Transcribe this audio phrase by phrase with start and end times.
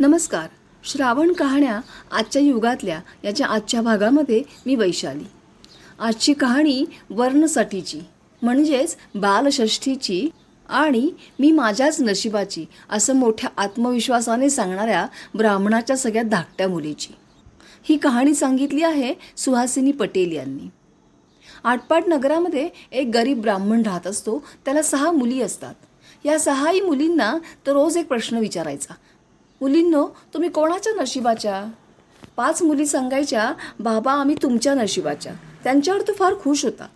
[0.00, 0.48] नमस्कार.
[0.84, 1.80] श्रावण कहाण्या
[2.12, 5.24] आजच्या युगातल्या याच्या आजच्या भागामध्ये मी वैशाली.
[5.98, 8.00] आजची कहाणी वर्णसाठीची
[8.42, 10.28] म्हणजेच बालषष्ठीची
[10.68, 17.12] आणि मी माझ्याच नशिबाची असं मोठ्या आत्मविश्वासाने सांगणाऱ्या ब्राह्मणाच्या सगळ्यात धाकट्या मुलीची.
[17.82, 20.68] ही कहाणी सांगितली आहे सुहासिनी पटेल यांनी.
[21.64, 25.74] आटपाट नगरामध्ये एक गरीब ब्राह्मण राहत असतो त्याला सहा मुली असतात.
[26.24, 28.94] या सहाही मुलींना तर रोज एक प्रश्न विचारायचा
[29.60, 31.64] मुलींनो तुम्ही कोणाच्या नशिबाच्या?
[32.36, 35.32] पाच मुली सांगायच्या बाबा आम्ही तुमच्या नशिबाच्या.
[35.64, 36.86] त्यांच्यावर तो फार खुश होता.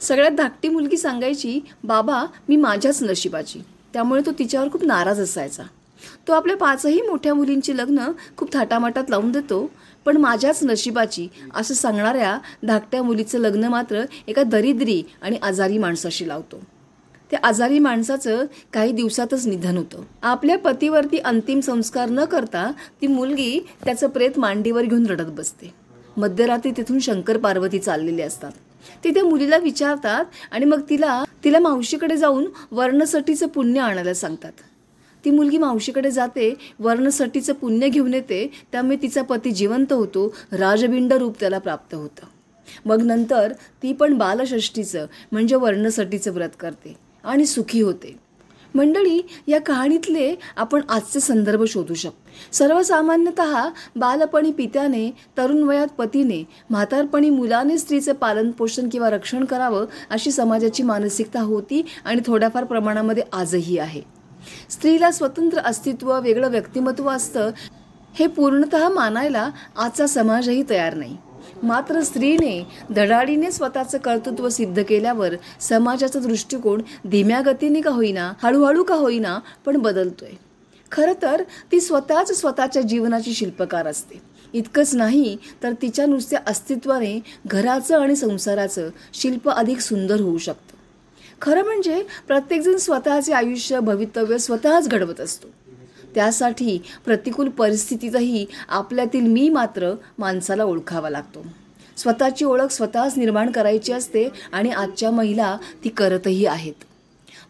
[0.00, 3.60] सगळ्यात धाकटी मुलगी सांगायची बाबा मी माझ्याच नशिबाची.
[3.92, 5.62] त्यामुळे तो तिच्यावर खूप नाराज असायचा.
[6.28, 7.98] तो आपल्या पाचही मोठ्या मुलींची लग्न
[8.36, 9.70] खूप थाटामाटात लावून देतो
[10.04, 16.60] पण माझ्याच नशिबाची असं सांगणाऱ्या धाकट्या मुलीचं लग्न मात्र एका दरिद्री आणि आजारी माणसाशी लावतो.
[17.30, 20.02] त्या आजारी माणसाचं काही दिवसातच निधन होतं.
[20.22, 25.74] आपल्या पतीवरती अंतिम संस्कार न करता ती मुलगी त्याचं प्रेत मांडीवर घेऊन रडत बसते.
[26.16, 28.52] मध्यरात्री तिथून शंकर पार्वती चाललेले असतात.
[29.04, 34.52] ते त्या मुलीला विचारतात आणि मग तिला तिला मावशीकडे जाऊन वर्णसटीचं पुण्य आणायला सांगतात.
[35.24, 41.36] ती मुलगी मावशीकडे जाते वर्णसटीचं पुण्य घेऊन येते त्यामुळे तिचा पती जिवंत होतो राजबिंड रूप
[41.40, 42.26] त्याला प्राप्त होतं.
[42.84, 47.09] मग नंतर ती पण बालषष्ठीचं म्हणजे वर्णसटीचं व्रत करते.
[47.24, 48.16] आणि सुखी होते.
[48.74, 53.40] मंडळी या कहाणीतले आपण आजचे संदर्भ शोधू शकतो सर्वसामान्यत
[53.96, 60.82] बालपणी पित्याने तरुण वयात पतीने म्हातारपणी मुलाने स्त्रीचं पालन पोषण किंवा रक्षण करावं अशी समाजाची
[60.82, 64.02] मानसिकता होती आणि थोड्याफार प्रमाणामध्ये आजही आहे.
[64.70, 67.50] स्त्रीला स्वतंत्र अस्तित्व वेगळं व्यक्तिमत्व असतं
[68.14, 71.16] हे पूर्णतः मानायला आजचा समाजही तयार नाही.
[71.62, 78.94] मात्र स्त्रीने धडाडीने स्वतःचं कर्तृत्व सिद्ध केल्यावर समाजाचा दृष्टिकोन धीम्या गतीने का होईना हळूहळू का
[78.94, 80.30] होईना पण बदलतोय.
[80.92, 84.20] खरं तर ती स्वतःच स्वतःच्या जीवनाची शिल्पकार असते.
[84.52, 90.76] इतकंच नाही तर तिच्या नुसत्या अस्तित्वाने घराचं आणि संसाराचं शिल्प अधिक सुंदर होऊ शकतं.
[91.42, 95.48] खरं म्हणजे प्रत्येकजण स्वतःचे आयुष्य भवितव्य स्वतःच घडवत असतो.
[96.14, 101.46] त्यासाठी प्रतिकूल परिस्थितीतही आपल्यातील मी मात्र माणसाला ओळखावा लागतो.
[101.96, 106.72] स्वतःची ओळख स्वतःच निर्माण करायची असते आणि आजच्या महिला ती करतही आहेत.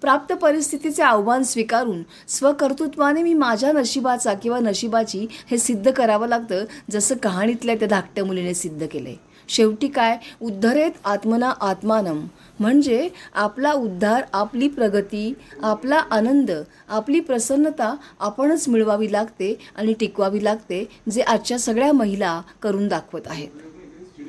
[0.00, 7.16] प्राप्त परिस्थितीचे आव्हान स्वीकारून स्वकर्तृत्वाने मी माझ्या नशिबाचा किंवा नशिबाची हे सिद्ध करावं लागतं जसं
[7.16, 10.18] कहाणीतल्या त्या धाकट्या मुलीने सिद्ध केलं आहे शेवटी काय?
[10.42, 12.26] उद्धरेत आत्मना आत्मानम.
[12.60, 16.50] म्हणजे आपला उद्धार आपली प्रगती आपला आनंद
[16.88, 23.48] आपली प्रसन्नता आपणच मिळवावी लागते आणि टिकवावी लागते जे आजच्या सगळ्या महिला करून दाखवत आहेत.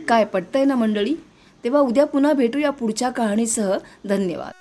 [0.07, 1.15] काय पटतंय ना मंडळी?
[1.63, 3.77] तेव्हा उद्या पुन्हा भेटूया पुढच्या कहाणीसह.
[4.05, 4.51] धन्यवाद.